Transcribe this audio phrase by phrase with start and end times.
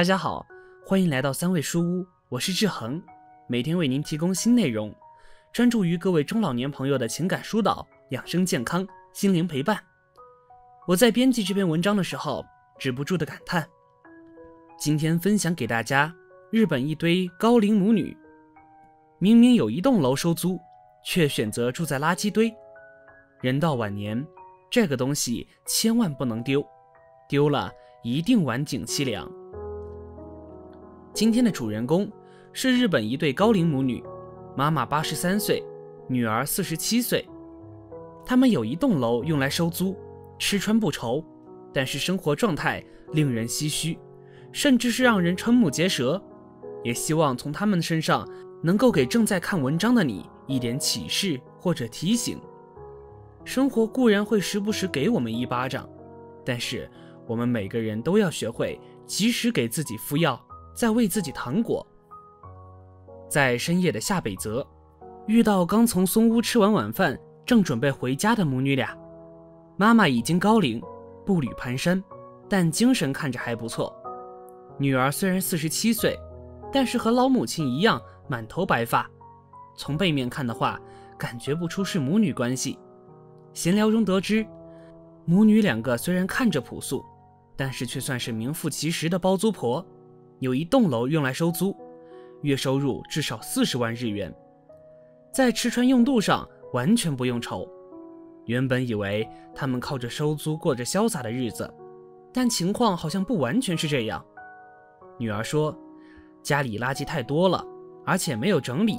[0.00, 0.46] 大家好，
[0.82, 3.02] 欢迎来到三味书屋，我是志恒，
[3.46, 4.90] 每天为您提供新内容，
[5.52, 9.78] 专注于各位中老年朋友的情感疏导、养生健康、心灵陪伴。
[10.86, 12.42] 我在编辑这篇文章的时候，
[12.78, 13.68] 止不住的感叹：
[14.78, 16.10] 今天分享给大家，
[16.50, 18.16] 日本一堆高龄母女，
[19.18, 20.58] 明明有一栋楼收租，
[21.04, 22.50] 却选择住在垃圾堆。
[23.42, 24.26] 人到晚年，
[24.70, 26.66] 这个东西千万不能丢，
[27.28, 27.70] 丢了
[28.02, 29.30] 一定晚景凄凉。
[31.20, 32.10] 今天的主人公
[32.50, 34.02] 是日本一对高龄母女，
[34.56, 35.62] 妈妈八十三岁，
[36.08, 37.28] 女儿四十七岁。
[38.24, 39.94] 他们有一栋楼用来收租，
[40.38, 41.22] 吃穿不愁，
[41.74, 43.98] 但是生活状态令人唏嘘，
[44.50, 46.18] 甚至是让人瞠目结舌。
[46.82, 48.26] 也希望从他们身上
[48.62, 52.40] 能够给正在看文章的你一点启示或者提醒。
[53.44, 55.86] 生活固然会时不时给我们一巴掌，
[56.46, 56.90] 但是
[57.26, 60.42] 我们每个人都要学会及时给自己敷药。
[60.80, 61.86] 在喂自己糖果。
[63.28, 64.66] 在深夜的下北泽，
[65.26, 68.96] 遇到刚从松屋吃完晚饭，正准备回家的母女俩。
[69.76, 70.80] 妈妈已经高龄，
[71.26, 72.02] 步履蹒跚，
[72.48, 73.94] 但精神看着还不错。
[74.78, 76.18] 女儿虽然四十七岁，
[76.72, 79.06] 但是和老母亲一样满头白发。
[79.76, 80.80] 从背面看的话，
[81.18, 82.78] 感觉不出是母女关系。
[83.52, 84.46] 闲聊中得知，
[85.26, 87.04] 母女两个虽然看着朴素，
[87.54, 89.86] 但是却算是名副其实的包租婆。
[90.40, 91.76] 有一栋楼用来收租，
[92.40, 94.34] 月收入至少四十万日元，
[95.30, 97.68] 在吃穿用度上完全不用愁。
[98.46, 101.72] 原本以为他们靠着收租过着潇洒的日子，
[102.32, 104.24] 但情况好像不完全是这样。
[105.18, 105.76] 女儿说，
[106.42, 107.62] 家里垃圾太多了，
[108.06, 108.98] 而且没有整理，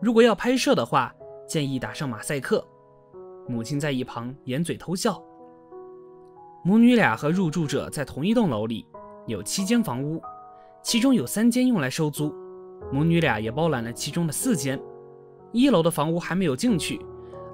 [0.00, 1.12] 如果要拍摄的话，
[1.48, 2.64] 建议打上马赛克。
[3.48, 5.20] 母亲在一旁掩嘴偷笑。
[6.62, 8.86] 母女俩和入住者在同一栋楼里，
[9.26, 10.22] 有七间房屋。
[10.82, 12.34] 其中有三间用来收租，
[12.92, 14.80] 母女俩也包揽了其中的四间。
[15.52, 17.00] 一楼的房屋还没有进去，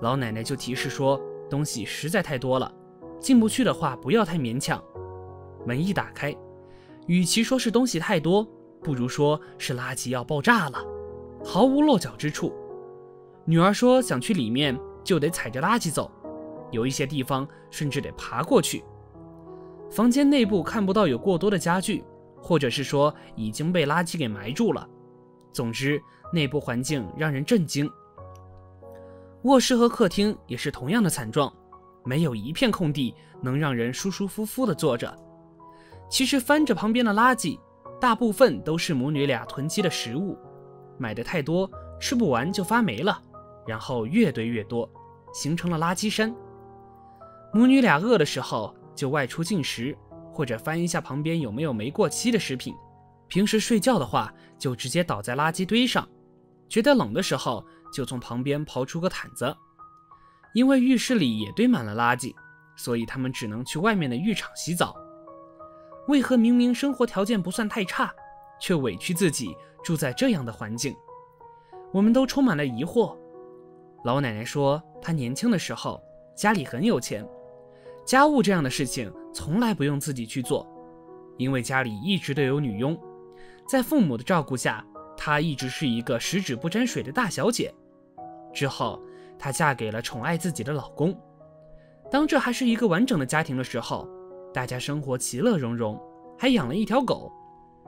[0.03, 2.73] 老奶奶就提示说东西实在太多了，
[3.19, 4.83] 进不去的话不要太勉强。
[5.67, 6.37] 门一打开，
[7.07, 8.47] 与其说是东西太多，
[8.83, 10.79] 不如说是垃圾要爆炸了，
[11.45, 12.53] 毫无落脚之处。
[13.45, 16.11] 女儿说想去里面就得踩着垃圾走，
[16.71, 18.85] 有一些地方甚至得爬过去。
[19.91, 22.05] 房间内部看不到有过多的家具。
[22.45, 24.87] 或者是说已经被垃圾给埋住了。
[25.51, 25.99] 总之，
[26.31, 27.91] 内部环境让人震惊。
[29.45, 31.51] 卧室和客厅也是同样的惨状，
[32.05, 35.17] 没有一片空地能让人舒舒服服的坐着。
[36.11, 37.59] 其实翻着旁边的垃圾，
[37.99, 40.37] 大部分都是母女俩囤积的食物，
[40.99, 43.23] 买的太多，吃不完就发霉了，
[43.67, 44.87] 然后越堆越多，
[45.33, 46.35] 形成了垃圾山。
[47.55, 49.97] 母女俩饿的时候就外出进食。
[50.35, 52.75] 或者翻一下旁边有没有没过期的食品。
[53.29, 56.07] 平时睡觉的话，就直接倒在垃圾堆上。
[56.69, 59.57] 觉得冷的时候，就从旁边刨出个毯子。
[60.53, 62.35] 因为浴室里也堆满了垃圾，
[62.77, 64.97] 所以他们只能去外面的浴场洗澡。
[66.09, 68.13] 为何明明生活条件不算太差，
[68.61, 70.95] 却委屈自己住在这样的环境？
[71.93, 73.17] 我们都充满了疑惑。
[74.05, 76.03] 老奶奶说，她年轻的时候
[76.37, 77.25] 家里很有钱。
[78.05, 80.67] 家务这样的事情从来不用自己去做，
[81.39, 82.99] 因为家里一直都有女佣，
[83.67, 84.85] 在父母的照顾下，
[85.17, 87.75] 她一直是一个十指不沾水的大小姐。
[88.53, 89.03] 之后，
[89.39, 91.19] 她嫁给了宠爱自己的老公。
[92.11, 94.07] 当这还是一个完整的家庭的时候，
[94.53, 95.99] 大家生活其乐融融，
[96.39, 97.33] 还养了一条狗，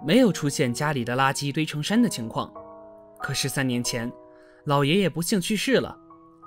[0.05, 2.53] 没有出现家里的垃圾堆成山的情况。
[3.19, 4.11] 可是三年前，
[4.65, 5.97] 老爷爷不幸去世了，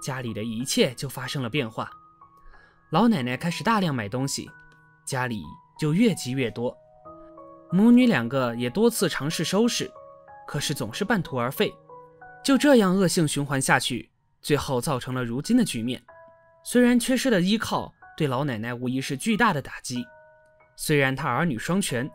[0.02, 1.90] 家里的一切就发生了变化。
[2.92, 4.50] 老奶奶开始大量买东西，
[5.06, 5.44] 家里
[5.80, 6.76] 就越积越多。
[7.72, 9.92] 母女两个也多次尝试收拾，
[10.48, 11.72] 可是总是半途而废。
[12.44, 14.10] 就这样恶性循环下去，
[14.42, 16.02] 最后造成了如今的局面。
[16.64, 20.04] 虽然缺失的依靠对老奶奶无疑是巨大的打击，
[20.76, 22.10] 虽然她儿女双全，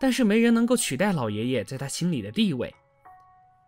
[0.00, 2.74] 但是没人能够取代老爷爷在她心里的地位。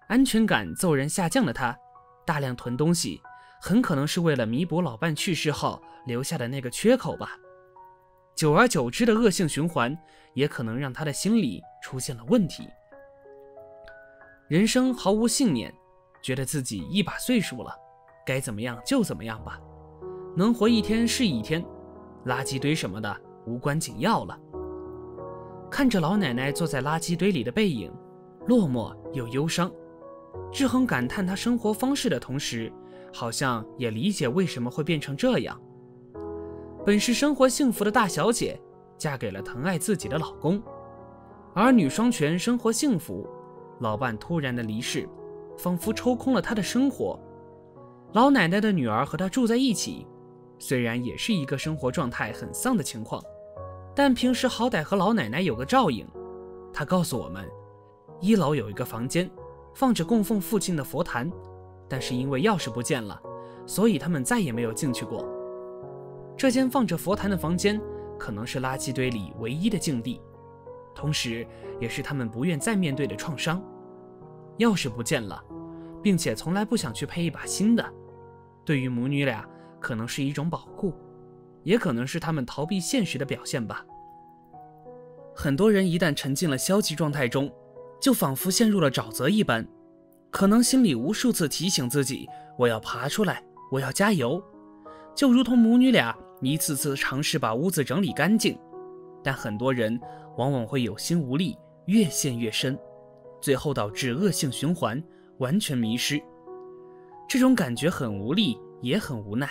[0.09, 1.79] 安全感骤然下降的她，
[2.27, 3.23] 大量囤东西。
[3.63, 7.37] 很可能是为了弥补老伴去世后留下的那个缺口吧。
[8.35, 9.97] 久而久之的恶性循环，
[10.33, 12.67] 也可能让他的心理出现了问题。
[14.49, 15.73] 人生毫无信念，
[16.23, 17.77] 觉得自己一把岁数了，
[18.25, 19.61] 该怎么样就怎么样吧，
[20.35, 21.63] 能活一天是一天，
[22.25, 23.15] 垃圾堆什么的
[23.47, 24.39] 无关紧要了。
[25.71, 27.93] 看着老奶奶坐在垃圾堆里的背影，
[28.49, 29.71] 落寞又忧伤，
[30.51, 32.73] 志恒感叹她生活方式的同时。
[33.13, 35.61] 好像也理解为什么会变成这样。
[36.85, 38.61] 本是生活幸福的大小姐，
[38.97, 40.63] 嫁给了疼爱自己的老公，
[41.55, 43.29] 儿女双全，生活幸福。
[43.81, 45.09] 老伴突然的离世，
[45.57, 47.19] 仿佛抽空了他的生活。
[48.13, 50.07] 老奶奶的女儿和他住在一起，
[50.59, 53.23] 虽然也是一个生活状态很丧的情况，
[53.95, 56.07] 但平时好歹和老奶奶有个照应。
[56.73, 57.49] 他告诉我们，
[58.21, 59.31] 一楼有一个房间，
[59.75, 61.31] 放着供奉父亲的佛坛，
[61.91, 63.21] 但是因为钥匙不见了，
[63.67, 65.29] 所以他们再也没有进去过。
[66.37, 67.79] 这间放着佛坛的房间，
[68.17, 70.21] 可能是垃圾堆里唯一的净地，
[70.95, 71.45] 同时
[71.81, 73.61] 也是他们不愿再面对的创伤。
[74.59, 75.43] 钥匙不见了，
[76.01, 77.85] 并且从来不想去配一把新的。
[78.65, 79.45] 对于母女俩，
[79.81, 80.95] 可能是一种保护，
[81.65, 83.85] 也可能是他们逃避现实的表现吧。
[85.35, 87.51] 很多人一旦沉进了消极状态中，
[88.01, 89.67] 就仿佛陷入了沼泽一般，
[90.31, 94.43] 可能心里无数次提醒自己：“我要爬出来，我要加油。”
[95.15, 98.59] 就如同母女俩一次次尝试把屋子整理干净，
[99.23, 100.01] 但很多人
[100.37, 102.79] 往往会有心无力，越陷越深，
[103.41, 105.03] 最后导致恶性循环，
[105.39, 106.23] 完全迷失。
[107.29, 109.51] 这种感觉很无力，也很无奈。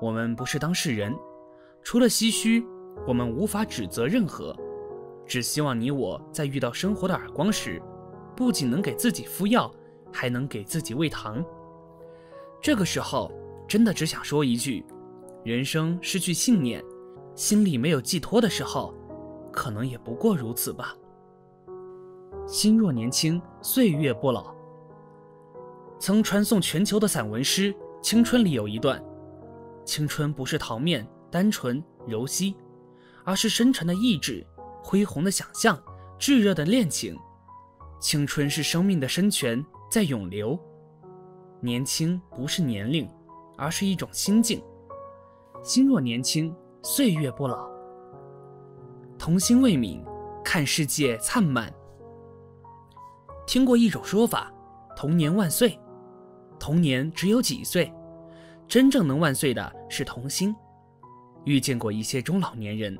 [0.00, 1.14] 我们不是当事人，
[1.82, 2.64] 除了唏嘘，
[3.06, 4.54] 我们无法指责任何。
[5.26, 7.80] 只希望你我在遇到生活的耳光时，
[8.36, 9.70] 不仅能给自己敷药，
[10.12, 11.44] 还能给自己喂糖。
[12.62, 13.32] 这个时候，
[13.68, 14.84] 真的只想说一句：
[15.44, 16.84] 人生失去信念，
[17.34, 18.94] 心里没有寄托的时候，
[19.52, 20.94] 可能也不过如此吧。
[22.46, 24.54] 心若年轻，岁月不老。
[25.98, 27.72] 曾传颂全球的散文诗
[28.02, 29.02] 《青春》里有一段
[29.84, 32.56] ：“青春不是桃面、单纯、柔细，
[33.24, 34.44] 而是深沉的意志、
[34.82, 35.80] 恢宏的想象、
[36.18, 37.16] 炙热的恋情。
[38.00, 40.58] 青春是生命的深泉，在涌流。
[41.60, 43.06] 年轻不是年龄，
[43.58, 44.62] 而是一种心境。
[45.62, 47.68] 心若年轻，岁月不老。
[49.18, 50.02] 童心未泯，
[50.42, 51.70] 看世界灿烂。
[53.46, 54.50] 听过一种说法：
[54.96, 55.78] 童年万岁。”
[56.58, 57.92] 童年只有几岁，
[58.66, 60.54] 真正能万岁的是童心。
[61.44, 62.98] 遇见过一些中老年人，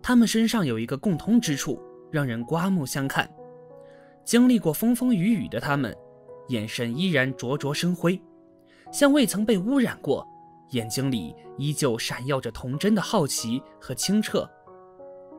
[0.00, 1.80] 他们身上有一个共通之处，
[2.10, 3.28] 让人刮目相看。
[4.24, 5.96] 经历过风风雨雨的他们，
[6.48, 8.20] 眼神依然灼灼生辉，
[8.92, 10.26] 像未曾被污染过，
[10.70, 14.48] 眼睛里依旧闪耀着童真的好奇和清澈。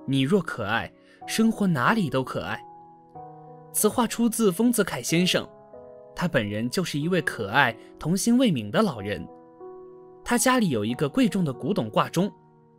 [0.05, 0.91] 你若可爱，
[1.25, 2.61] 生活哪里都可爱。
[3.71, 5.47] 此话出自丰子恺先生。
[6.15, 9.27] 他本人就是一位可爱、童心未泯的老人。
[10.23, 12.31] 他家里有一个贵重的古董挂钟，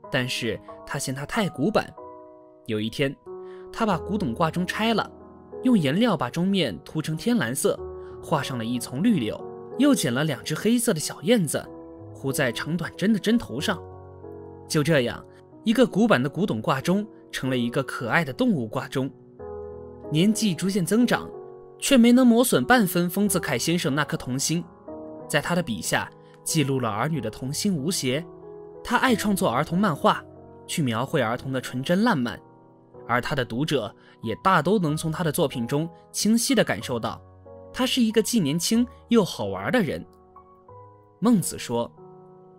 [0.09, 1.93] 但是他嫌它太古板。
[2.67, 3.15] 有一天，
[3.73, 5.11] 他把古董挂钟拆了，
[5.65, 7.79] 用颜料把钟面涂成天蓝色，
[8.23, 9.39] 画上了一丛绿柳，
[9.79, 11.61] 又剪了两只黑色的小燕子，
[12.15, 13.83] 糊在长短针的针头上。
[14.69, 15.25] 就这样，
[15.65, 19.11] 一个古板的古董挂钟成了一个可爱的动物挂钟。
[20.13, 21.29] 年纪逐渐增长。
[21.77, 24.65] 却没能磨损半分丰子恺先生那颗童心，
[25.29, 26.09] 在他的笔下
[26.43, 28.25] 记录了儿女的童心无邪。
[28.83, 30.25] 他爱创作儿童漫画，
[30.67, 32.41] 去描绘儿童的纯真烂漫，
[33.07, 37.21] 而他的读者也大都能从他的作品中清晰地感受到，
[37.73, 40.05] 他是一个既年轻又好玩的人。
[41.21, 41.91] 孟子说：“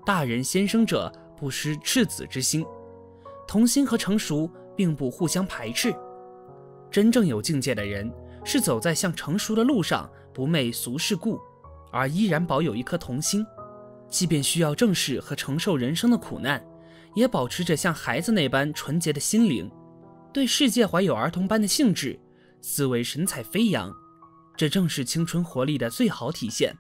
[0.06, 2.66] 大人先生者，不失赤子之心。”
[3.48, 5.94] 童心和成熟并不互相排斥，
[6.90, 8.12] 真正有境界的人。
[8.48, 11.42] 是走在向成熟的路上，不昧俗世故，
[11.92, 13.44] 而依然保有一颗童心，
[14.08, 16.64] 即便需要正视和承受人生的苦难，
[17.16, 19.68] 也保持着像孩子那般纯洁的心灵，
[20.36, 22.20] 对世界怀有儿童般的兴致，
[22.60, 23.90] 思维神采飞扬，
[24.58, 26.76] 这正是青春活力的最好体现。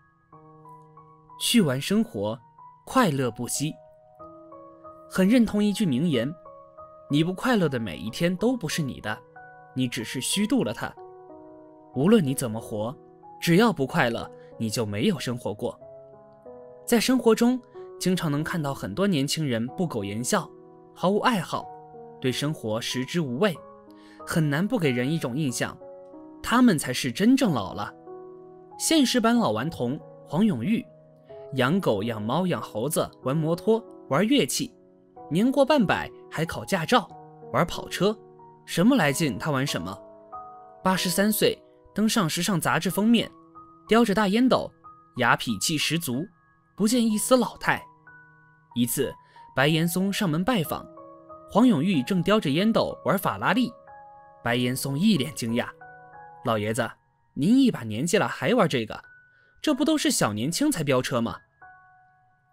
[1.39, 2.37] 去玩生活，
[2.85, 3.73] 快乐不息。
[5.09, 6.29] 很认同一句名言：
[7.09, 9.17] 你不快乐的每一天都不是你的，
[9.73, 10.93] 你只是虚度了它。
[11.93, 12.93] 无论你怎么活，
[13.39, 15.79] 只要不快乐，你就没有生活过。
[16.85, 17.57] 在生活中，
[18.01, 20.45] 经常能看到很多年轻人不苟言笑，
[20.93, 21.65] 毫无爱好，
[22.21, 23.55] 对生活食之无味，
[24.25, 25.77] 很难不给人一种印象，
[26.41, 27.93] 他们才是真正老了。
[28.77, 30.85] 现实版老顽童黄永玉，
[31.53, 34.73] 养狗、养猫、养猴子，玩摩托、玩乐器，
[35.29, 37.09] 年过半百还考驾照，
[37.53, 38.17] 玩跑车，
[38.65, 39.97] 什么来劲他玩什么。
[40.83, 41.57] 八十三岁。
[41.93, 43.31] 登上时尚杂志封面，
[43.87, 44.69] 叼着大烟斗，
[45.15, 46.27] 雅痞气十足，
[46.75, 47.81] 不见一丝老态。
[48.75, 49.13] 一次，
[49.55, 50.85] 白岩松上门拜访，
[51.49, 53.71] 黄永玉正叼着烟斗玩法拉利。
[54.43, 55.67] 白岩松一脸惊讶
[56.45, 56.89] ：“老爷子，
[57.33, 59.01] 您一把年纪了还玩这个？
[59.61, 61.39] 这不都是小年轻才飙车吗？”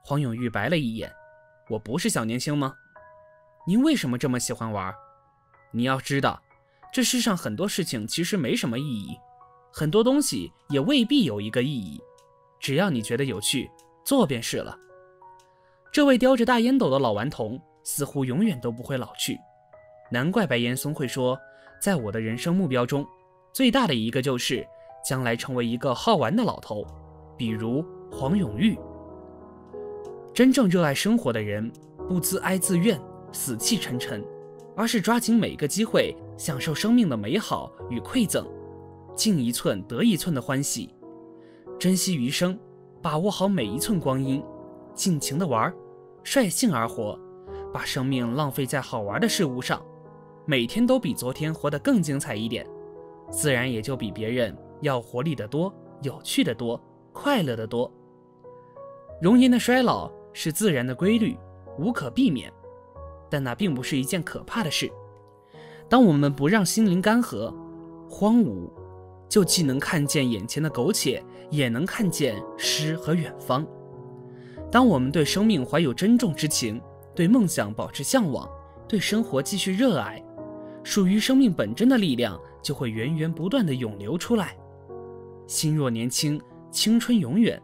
[0.05, 1.13] 黄永玉白了一眼
[1.69, 2.75] ：“我不是小年轻吗？
[3.67, 4.95] 您为什么这么喜欢玩？
[5.71, 6.41] 你要知道，
[6.93, 9.17] 这世上很多事情其实没什么意义，
[9.73, 12.03] 很多东西也未必有一个意义，
[12.59, 13.71] 只要你觉得有趣，
[14.05, 14.77] 做便是了。
[15.93, 19.39] 这位叼着大烟斗的老顽童似乎永远都不会老去，
[20.11, 21.39] 难怪白岩松会说，
[21.81, 23.07] 在我的人生目标中，
[23.53, 24.67] 最大的一个就是
[25.05, 26.87] 将来成为一个好玩的老头，
[27.37, 28.79] 比如黄永玉。
[30.35, 31.73] 真正热爱生活的人，
[32.09, 33.01] 不自哀自怨、
[33.33, 34.25] 死气沉沉。
[34.75, 38.43] 而是抓紧每个机会，享受生命的美好与馈赠，
[39.15, 40.95] 进一寸得一寸的欢喜，
[41.79, 42.59] 珍惜余生，
[43.03, 44.43] 把握好每一寸光阴，
[44.95, 45.71] 尽情的玩，
[46.25, 47.21] 率性而活，
[47.73, 49.83] 把生命浪费在好玩的事物上，
[50.45, 52.67] 每天都比昨天活得更精彩一点，
[53.31, 56.81] 自然也就比别人要活力得多，有趣的多，
[57.13, 57.91] 快乐的多。
[59.21, 61.37] 容颜的衰老是自然的规律，
[61.79, 62.53] 无可避免。
[63.31, 64.93] 但那并不是一件可怕的事。
[65.89, 67.51] 当我们不让心灵干涸、
[68.11, 68.69] 荒芜，
[69.27, 73.67] 就既能看见眼前的苟且，也能看见诗和远方。
[74.71, 76.79] 当我们对生命怀有珍重之情，
[77.15, 78.49] 对梦想保持向往，
[78.89, 80.23] 对生活继续热爱，
[80.83, 84.57] 属于生命本真的力量就会源源不断的涌流出来。
[85.47, 86.41] 心若年轻，
[86.71, 87.61] 青春永远。